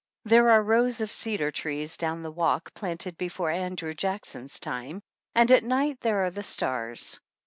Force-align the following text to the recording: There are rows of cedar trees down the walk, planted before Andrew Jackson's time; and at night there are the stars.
There 0.25 0.49
are 0.49 0.63
rows 0.63 0.99
of 1.01 1.11
cedar 1.11 1.51
trees 1.51 1.95
down 1.95 2.23
the 2.23 2.31
walk, 2.31 2.73
planted 2.73 3.19
before 3.19 3.51
Andrew 3.51 3.93
Jackson's 3.93 4.59
time; 4.59 5.03
and 5.35 5.51
at 5.51 5.63
night 5.63 5.99
there 6.01 6.25
are 6.25 6.31
the 6.31 6.41
stars. 6.41 7.19